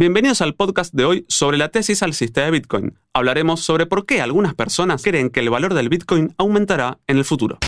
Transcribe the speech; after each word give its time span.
Bienvenidos 0.00 0.40
al 0.40 0.54
podcast 0.54 0.94
de 0.94 1.04
hoy 1.04 1.26
sobre 1.28 1.58
la 1.58 1.68
tesis 1.68 2.02
alcista 2.02 2.42
de 2.42 2.50
Bitcoin. 2.50 2.98
Hablaremos 3.12 3.60
sobre 3.60 3.84
por 3.84 4.06
qué 4.06 4.22
algunas 4.22 4.54
personas 4.54 5.02
creen 5.02 5.28
que 5.28 5.40
el 5.40 5.50
valor 5.50 5.74
del 5.74 5.90
Bitcoin 5.90 6.34
aumentará 6.38 6.96
en 7.06 7.18
el 7.18 7.26
futuro. 7.26 7.58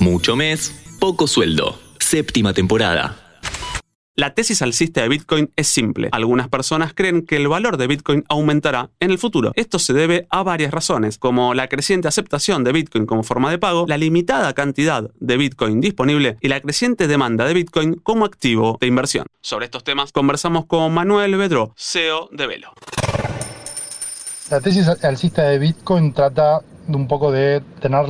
Mucho 0.00 0.36
mes, 0.36 0.70
poco 1.00 1.26
sueldo. 1.26 1.78
Séptima 1.98 2.52
temporada. 2.52 3.21
La 4.14 4.34
tesis 4.34 4.60
alcista 4.60 5.00
de 5.00 5.08
Bitcoin 5.08 5.50
es 5.56 5.68
simple. 5.68 6.10
Algunas 6.12 6.50
personas 6.50 6.92
creen 6.92 7.24
que 7.24 7.36
el 7.36 7.48
valor 7.48 7.78
de 7.78 7.86
Bitcoin 7.86 8.24
aumentará 8.28 8.90
en 9.00 9.10
el 9.10 9.16
futuro. 9.16 9.52
Esto 9.54 9.78
se 9.78 9.94
debe 9.94 10.26
a 10.28 10.42
varias 10.42 10.70
razones, 10.70 11.16
como 11.16 11.54
la 11.54 11.66
creciente 11.68 12.08
aceptación 12.08 12.62
de 12.62 12.72
Bitcoin 12.72 13.06
como 13.06 13.22
forma 13.22 13.50
de 13.50 13.56
pago, 13.58 13.86
la 13.88 13.96
limitada 13.96 14.52
cantidad 14.52 15.10
de 15.18 15.36
Bitcoin 15.38 15.80
disponible 15.80 16.36
y 16.42 16.48
la 16.48 16.60
creciente 16.60 17.06
demanda 17.06 17.46
de 17.46 17.54
Bitcoin 17.54 17.94
como 17.94 18.26
activo 18.26 18.76
de 18.82 18.86
inversión. 18.86 19.24
Sobre 19.40 19.64
estos 19.64 19.82
temas 19.82 20.12
conversamos 20.12 20.66
con 20.66 20.92
Manuel 20.92 21.34
Bedró, 21.36 21.72
CEO 21.74 22.28
de 22.32 22.46
Velo. 22.46 22.74
La 24.50 24.60
tesis 24.60 24.86
alcista 24.88 25.44
de 25.44 25.58
Bitcoin 25.58 26.12
trata 26.12 26.60
un 26.88 27.06
poco 27.08 27.32
de 27.32 27.62
tener 27.80 28.06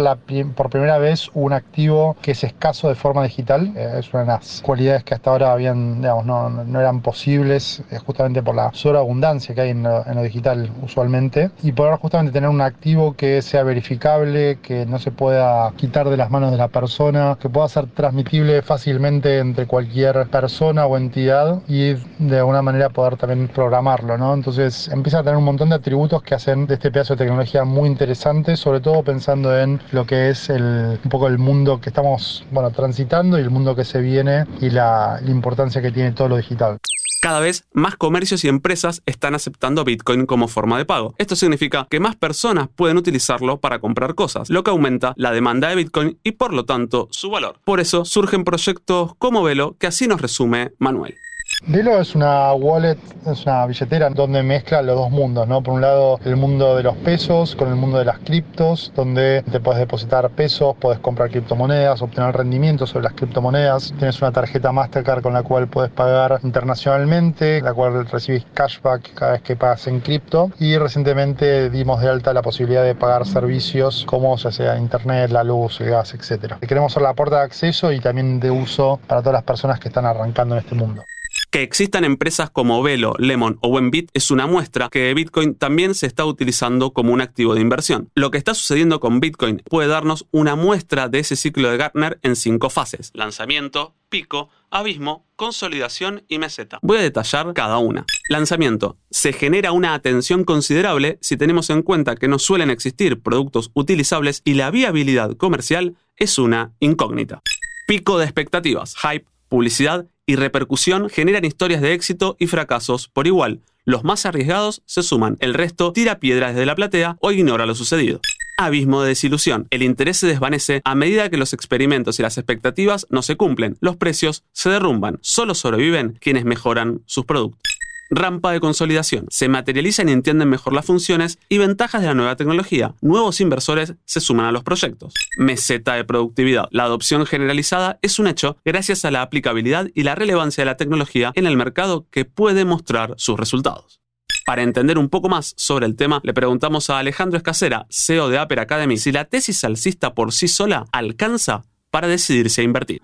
por 0.55 0.71
primera 0.71 0.99
vez 0.99 1.31
un 1.35 1.53
activo 1.53 2.17
que 2.23 2.33
es 2.33 2.45
escaso 2.45 2.89
de 2.89 2.95
forma 2.95 3.23
digital. 3.25 3.73
Eh, 3.77 3.97
es 3.99 4.13
una 4.13 4.23
de 4.23 4.29
las 4.29 4.63
cualidades 4.65 5.05
que 5.05 5.15
hasta 5.15 5.31
ahora 5.31 5.53
habían, 5.53 6.01
digamos, 6.01 6.27
no, 6.27 6.51
no 6.51 6.81
eran 6.81 7.01
posibles 7.01 7.83
eh, 7.91 7.99
justamente 7.99 8.43
por 8.43 8.55
la 8.55 8.71
sobreabundancia 8.73 9.55
que 9.55 9.61
hay 9.61 9.71
en 9.71 9.83
lo, 9.83 10.07
en 10.07 10.15
lo, 10.15 10.23
digital 10.23 10.71
usualmente. 10.83 11.51
Y 11.63 11.73
poder 11.73 11.97
justamente 11.97 12.33
tener 12.33 12.49
un 12.49 12.61
activo 12.61 13.15
que 13.15 13.43
sea 13.43 13.63
verificable, 13.63 14.59
que 14.63 14.87
no 14.87 14.99
se 14.99 15.11
pueda 15.11 15.73
quitar 15.77 16.09
de 16.09 16.17
las 16.17 16.31
manos 16.31 16.51
de 16.51 16.59
la 16.59 16.69
persona, 16.69 17.37
que 17.41 17.49
pueda 17.49 17.69
ser 17.69 17.87
transmitible 17.87 18.63
fácilmente 18.63 19.39
entre 19.39 19.67
cualquier 19.67 20.27
persona 20.29 20.87
o 20.87 20.97
entidad 20.97 21.63
y 21.69 21.95
de 22.19 22.39
alguna 22.39 22.63
manera 22.63 22.91
poder 22.91 23.17
también 23.17 23.49
programarlo, 23.49 24.19
¿no? 24.19 24.35
Entonces 24.35 24.89
empieza 24.89 25.21
a 25.21 25.23
tener 25.23 25.37
un 25.37 25.45
montón 25.45 25.69
de 25.71 25.77
atributos 25.77 26.23
que 26.23 26.35
hacen 26.35 26.67
de 26.67 26.75
este 26.75 26.91
pedazo 26.91 27.15
de 27.15 27.25
tecnología 27.25 27.65
muy 27.65 27.89
interesante 27.89 28.57
sobre 28.63 28.81
todo 28.81 29.03
pensando 29.03 29.59
en 29.59 29.81
lo 29.91 30.07
que 30.07 30.31
es 30.31 30.49
el, 30.49 30.99
un 31.03 31.11
poco 31.11 31.27
el 31.27 31.39
mundo 31.39 31.81
que 31.81 31.91
estamos 31.91 32.45
bueno, 32.53 32.71
transitando 32.71 33.37
y 33.39 33.43
el 33.43 33.51
mundo 33.51 33.75
que 33.75 33.85
se 33.85 34.01
viene 34.01 34.47
y 34.61 34.71
la, 34.71 35.21
la 35.21 35.31
importancia 35.31 35.83
que 35.83 35.91
tiene 35.91 36.13
todo 36.13 36.29
lo 36.29 36.37
digital. 36.37 36.79
Cada 37.21 37.41
vez 37.41 37.65
más 37.73 37.97
comercios 37.97 38.45
y 38.45 38.49
empresas 38.49 39.03
están 39.07 39.35
aceptando 39.35 39.85
Bitcoin 39.85 40.27
como 40.27 40.49
forma 40.49 40.79
de 40.79 40.85
pago. 40.85 41.15
Esto 41.19 41.37
significa 41.37 41.87
que 41.89 42.01
más 42.01 42.17
personas 42.17 42.69
pueden 42.75 42.97
utilizarlo 42.97 43.61
para 43.61 43.79
comprar 43.81 44.15
cosas, 44.15 44.49
lo 44.51 44.65
que 44.65 44.71
aumenta 44.71 45.13
la 45.17 45.33
demanda 45.33 45.69
de 45.69 45.77
Bitcoin 45.77 46.19
y 46.23 46.33
por 46.33 46.53
lo 46.53 46.65
tanto 46.65 47.09
su 47.11 47.31
valor. 47.31 47.61
Por 47.65 47.81
eso 47.81 48.05
surgen 48.05 48.45
proyectos 48.45 49.15
como 49.19 49.43
Velo 49.43 49.77
que 49.79 49.87
así 49.89 50.07
nos 50.07 50.21
resume 50.21 50.73
Manuel. 50.79 51.17
Velo 51.65 52.01
es 52.01 52.17
una 52.17 52.53
wallet, 52.55 52.99
es 53.25 53.47
una 53.47 53.65
billetera 53.67 54.11
donde 54.11 54.43
mezcla 54.43 54.83
los 54.83 54.97
dos 54.97 55.11
mundos, 55.13 55.47
¿no? 55.47 55.63
Por 55.63 55.75
un 55.75 55.81
lado 55.81 56.19
el 56.25 56.35
mundo 56.35 56.75
de 56.75 56.83
los 56.83 56.97
pesos 56.97 57.55
con 57.55 57.69
el 57.69 57.77
mundo 57.77 57.99
de 57.99 58.05
las 58.05 58.19
criptos, 58.19 58.93
donde 58.97 59.45
te 59.51 59.61
puedes 59.61 59.79
depositar 59.79 60.29
pesos, 60.31 60.75
puedes 60.81 60.99
comprar 60.99 61.31
criptomonedas, 61.31 62.03
obtener 62.03 62.37
rendimientos 62.37 62.91
sobre 62.91 63.05
las 63.05 63.13
criptomonedas. 63.13 63.95
Tienes 63.97 64.21
una 64.21 64.33
tarjeta 64.33 64.73
Mastercard 64.73 65.23
con 65.23 65.35
la 65.35 65.45
cual 65.45 65.69
puedes 65.69 65.93
pagar 65.93 66.41
internacionalmente, 66.43 67.63
la 67.63 67.73
cual 67.73 68.09
recibes 68.09 68.45
cashback 68.55 69.15
cada 69.15 69.33
vez 69.33 69.43
que 69.43 69.55
pagas 69.55 69.87
en 69.87 70.01
cripto. 70.01 70.51
Y 70.59 70.77
recientemente 70.79 71.71
dimos 71.71 72.01
de 72.01 72.09
alta 72.09 72.33
la 72.33 72.43
posibilidad 72.43 72.83
de 72.83 72.97
pagar 72.97 73.25
servicios 73.25 74.05
como 74.05 74.37
sea 74.37 74.77
internet, 74.77 75.31
la 75.31 75.45
luz, 75.45 75.81
el 75.81 75.91
gas, 75.91 76.13
etc. 76.13 76.55
Queremos 76.67 76.93
ser 76.93 77.03
la 77.03 77.15
puerta 77.15 77.37
de 77.37 77.43
acceso 77.43 77.93
y 77.93 78.01
también 78.01 78.41
de 78.41 78.51
uso 78.51 78.99
para 79.07 79.21
todas 79.21 79.35
las 79.35 79.45
personas 79.45 79.79
que 79.79 79.89
están 79.89 80.07
arrancando 80.07 80.57
en 80.57 80.61
este 80.61 80.75
mundo. 80.75 81.05
Que 81.53 81.63
existan 81.63 82.05
empresas 82.05 82.49
como 82.49 82.83
Velo, 82.83 83.13
Lemon 83.19 83.59
o 83.61 83.69
Buenbit 83.69 84.09
es 84.15 84.31
una 84.31 84.47
muestra 84.47 84.89
que 84.89 85.13
Bitcoin 85.13 85.55
también 85.55 85.95
se 85.95 86.07
está 86.07 86.25
utilizando 86.25 86.95
como 86.95 87.13
un 87.13 87.21
activo 87.21 87.55
de 87.55 87.61
inversión. 87.61 88.09
Lo 88.15 88.31
que 88.31 88.39
está 88.39 88.55
sucediendo 88.55 89.01
con 89.01 89.21
Bitcoin 89.21 89.63
puede 89.69 89.87
darnos 89.87 90.27
una 90.31 90.57
muestra 90.57 91.11
de 91.11 91.19
ese 91.19 91.37
ciclo 91.37 91.71
de 91.71 91.77
Gartner 91.77 92.19
en 92.23 92.37
cinco 92.37 92.71
fases. 92.71 93.11
Lanzamiento, 93.13 93.95
pico, 94.09 94.49
abismo, 94.71 95.27
consolidación 95.37 96.25
y 96.27 96.39
meseta. 96.39 96.79
Voy 96.81 96.97
a 96.97 97.03
detallar 97.03 97.53
cada 97.53 97.77
una. 97.77 98.07
Lanzamiento. 98.31 98.97
Se 99.11 99.35
genera 99.35 99.73
una 99.73 99.93
atención 99.93 100.45
considerable 100.45 101.19
si 101.21 101.37
tenemos 101.37 101.69
en 101.69 101.83
cuenta 101.83 102.17
que 102.17 102.29
no 102.29 102.39
suelen 102.39 102.71
existir 102.71 103.21
productos 103.21 103.71
utilizables 103.75 104.41
y 104.47 104.55
la 104.55 104.71
viabilidad 104.71 105.37
comercial 105.37 105.97
es 106.17 106.39
una 106.39 106.73
incógnita. 106.81 107.43
Pico 107.87 108.17
de 108.17 108.25
expectativas, 108.25 108.97
hype, 108.97 109.27
publicidad 109.51 110.07
y 110.33 110.37
repercusión 110.37 111.11
generan 111.11 111.45
historias 111.45 111.83
de 111.83 111.93
éxito 111.93 112.37
y 112.39 112.47
fracasos 112.47 113.09
por 113.09 113.27
igual. 113.27 113.61
Los 113.85 114.03
más 114.03 114.25
arriesgados 114.25 114.83
se 114.87 115.03
suman, 115.03 115.37
el 115.41 115.53
resto 115.53 115.93
tira 115.93 116.21
piedras 116.21 116.55
desde 116.55 116.65
la 116.65 116.75
platea 116.75 117.19
o 117.21 117.33
ignora 117.33 117.67
lo 117.67 117.75
sucedido. 117.75 118.21
Abismo 118.57 119.03
de 119.03 119.09
desilusión. 119.09 119.67
El 119.71 119.83
interés 119.83 120.17
se 120.17 120.27
desvanece 120.27 120.81
a 120.85 120.95
medida 120.95 121.29
que 121.29 121.37
los 121.37 121.53
experimentos 121.53 122.19
y 122.19 122.23
las 122.23 122.39
expectativas 122.39 123.07
no 123.11 123.21
se 123.23 123.37
cumplen. 123.37 123.77
Los 123.81 123.97
precios 123.97 124.45
se 124.53 124.71
derrumban. 124.71 125.19
Solo 125.21 125.55
sobreviven 125.55 126.19
quienes 126.21 126.45
mejoran 126.45 127.03
sus 127.07 127.27
productos 127.27 127.72
rampa 128.13 128.53
de 128.53 128.61
consolidación. 128.61 129.27
Se 129.31 129.49
materializan 129.49 130.09
y 130.09 130.13
entienden 130.13 130.49
mejor 130.49 130.73
las 130.73 130.87
funciones 130.87 131.39
y 131.49 131.59
ventajas 131.59 132.03
de 132.03 132.09
la 132.09 132.15
nueva 132.15 132.37
tecnología. 132.37 132.95
Nuevos 133.01 133.41
inversores 133.41 133.95
se 134.05 134.21
suman 134.21 134.47
a 134.47 134.53
los 134.53 134.63
proyectos. 134.63 135.15
Meseta 135.37 135.95
de 135.95 136.05
productividad. 136.05 136.69
La 136.71 136.85
adopción 136.85 137.27
generalizada 137.27 137.99
es 138.03 138.19
un 138.19 138.29
hecho 138.29 138.57
gracias 138.65 139.05
a 139.05 139.11
la 139.11 139.23
aplicabilidad 139.23 139.89
y 139.95 140.03
la 140.03 140.15
relevancia 140.15 140.63
de 140.63 140.67
la 140.67 140.77
tecnología 140.77 141.33
en 141.35 141.47
el 141.47 141.57
mercado 141.57 142.07
que 142.11 142.25
puede 142.25 142.65
mostrar 142.65 143.15
sus 143.17 143.39
resultados. 143.39 144.01
Para 144.45 144.63
entender 144.63 144.99
un 144.99 145.09
poco 145.09 145.29
más 145.29 145.55
sobre 145.57 145.87
el 145.87 145.97
tema, 145.97 146.21
le 146.25 146.35
preguntamos 146.35 146.91
a 146.91 146.99
Alejandro 146.99 147.37
Escacera, 147.37 147.87
CEO 147.91 148.29
de 148.29 148.39
Aper 148.39 148.61
Academy, 148.61 148.97
si 148.97 149.13
la 149.13 149.25
tesis 149.25 149.63
alcista 149.65 150.15
por 150.15 150.33
sí 150.33 150.49
sola 150.49 150.87
alcanza 150.93 151.65
para 151.91 152.09
decidirse 152.09 152.63
a 152.63 152.65
invertir. 152.65 153.03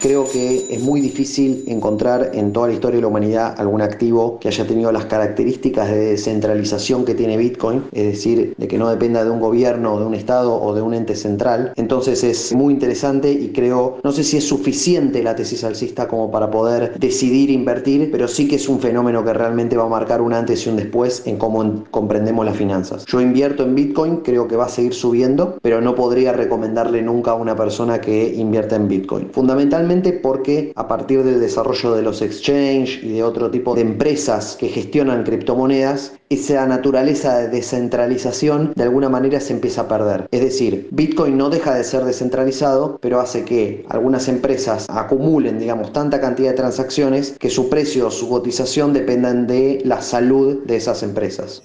Creo 0.00 0.24
que 0.24 0.64
es 0.70 0.80
muy 0.80 1.02
difícil 1.02 1.62
encontrar 1.66 2.30
en 2.32 2.54
toda 2.54 2.68
la 2.68 2.72
historia 2.72 2.96
de 2.96 3.02
la 3.02 3.08
humanidad 3.08 3.54
algún 3.58 3.82
activo 3.82 4.38
que 4.40 4.48
haya 4.48 4.66
tenido 4.66 4.90
las 4.92 5.04
características 5.04 5.90
de 5.90 6.12
descentralización 6.12 7.04
que 7.04 7.14
tiene 7.14 7.36
Bitcoin, 7.36 7.84
es 7.92 8.06
decir, 8.06 8.54
de 8.56 8.66
que 8.66 8.78
no 8.78 8.88
dependa 8.88 9.22
de 9.22 9.30
un 9.30 9.40
gobierno, 9.40 10.00
de 10.00 10.06
un 10.06 10.14
estado 10.14 10.58
o 10.58 10.74
de 10.74 10.80
un 10.80 10.94
ente 10.94 11.14
central. 11.16 11.74
Entonces 11.76 12.24
es 12.24 12.54
muy 12.54 12.72
interesante 12.72 13.30
y 13.30 13.48
creo, 13.48 13.98
no 14.02 14.10
sé 14.10 14.24
si 14.24 14.38
es 14.38 14.48
suficiente 14.48 15.22
la 15.22 15.36
tesis 15.36 15.64
alcista 15.64 16.08
como 16.08 16.30
para 16.30 16.50
poder 16.50 16.98
decidir 16.98 17.50
invertir, 17.50 18.10
pero 18.10 18.26
sí 18.26 18.48
que 18.48 18.56
es 18.56 18.70
un 18.70 18.80
fenómeno 18.80 19.22
que 19.22 19.34
realmente 19.34 19.76
va 19.76 19.84
a 19.84 19.88
marcar 19.88 20.22
un 20.22 20.32
antes 20.32 20.66
y 20.66 20.70
un 20.70 20.76
después 20.76 21.24
en 21.26 21.36
cómo 21.36 21.84
comprendemos 21.90 22.46
las 22.46 22.56
finanzas. 22.56 23.04
Yo 23.04 23.20
invierto 23.20 23.64
en 23.64 23.74
Bitcoin, 23.74 24.16
creo 24.24 24.48
que 24.48 24.56
va 24.56 24.64
a 24.64 24.70
seguir 24.70 24.94
subiendo, 24.94 25.58
pero 25.60 25.82
no 25.82 25.94
podría 25.94 26.32
recomendarle 26.32 27.02
nunca 27.02 27.32
a 27.32 27.34
una 27.34 27.54
persona 27.54 28.00
que 28.00 28.32
invierta 28.34 28.76
en 28.76 28.88
Bitcoin. 28.88 29.28
Fundamentalmente 29.30 29.89
porque 30.22 30.72
a 30.76 30.86
partir 30.86 31.24
del 31.24 31.40
desarrollo 31.40 31.96
de 31.96 32.02
los 32.02 32.22
exchange 32.22 33.02
y 33.02 33.14
de 33.14 33.24
otro 33.24 33.50
tipo 33.50 33.74
de 33.74 33.80
empresas 33.80 34.56
que 34.56 34.68
gestionan 34.68 35.24
criptomonedas, 35.24 36.12
esa 36.28 36.64
naturaleza 36.66 37.38
de 37.38 37.48
descentralización 37.48 38.72
de 38.76 38.84
alguna 38.84 39.08
manera 39.08 39.40
se 39.40 39.52
empieza 39.52 39.82
a 39.82 39.88
perder. 39.88 40.28
Es 40.30 40.42
decir, 40.42 40.86
Bitcoin 40.92 41.36
no 41.36 41.50
deja 41.50 41.74
de 41.74 41.82
ser 41.82 42.04
descentralizado, 42.04 42.98
pero 43.02 43.18
hace 43.18 43.44
que 43.44 43.84
algunas 43.88 44.28
empresas 44.28 44.86
acumulen, 44.88 45.58
digamos, 45.58 45.92
tanta 45.92 46.20
cantidad 46.20 46.50
de 46.50 46.56
transacciones 46.56 47.34
que 47.40 47.50
su 47.50 47.68
precio 47.68 48.06
o 48.06 48.10
su 48.12 48.28
cotización 48.28 48.92
dependan 48.92 49.48
de 49.48 49.82
la 49.84 50.02
salud 50.02 50.58
de 50.66 50.76
esas 50.76 51.02
empresas. 51.02 51.62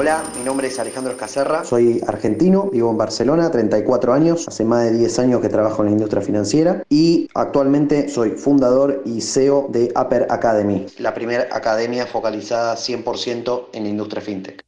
Hola, 0.00 0.22
mi 0.36 0.44
nombre 0.44 0.68
es 0.68 0.78
Alejandro 0.78 1.10
Escacerra, 1.10 1.64
soy 1.64 2.00
argentino, 2.06 2.70
vivo 2.70 2.88
en 2.88 2.96
Barcelona, 2.96 3.50
34 3.50 4.12
años, 4.12 4.46
hace 4.46 4.64
más 4.64 4.84
de 4.84 4.96
10 4.96 5.18
años 5.18 5.40
que 5.40 5.48
trabajo 5.48 5.82
en 5.82 5.86
la 5.86 5.90
industria 5.90 6.22
financiera 6.22 6.84
y 6.88 7.28
actualmente 7.34 8.08
soy 8.08 8.30
fundador 8.36 9.02
y 9.04 9.20
CEO 9.22 9.66
de 9.70 9.92
Upper 10.00 10.28
Academy, 10.30 10.86
la 10.98 11.14
primera 11.14 11.48
academia 11.50 12.06
focalizada 12.06 12.76
100% 12.76 13.70
en 13.72 13.82
la 13.82 13.88
industria 13.88 14.22
fintech. 14.22 14.64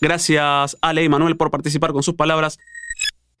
Gracias 0.00 0.76
Ale 0.80 1.04
y 1.04 1.08
Manuel 1.08 1.36
por 1.36 1.52
participar 1.52 1.92
con 1.92 2.02
sus 2.02 2.14
palabras. 2.14 2.58